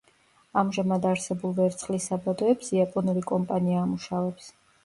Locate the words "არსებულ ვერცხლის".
1.09-2.07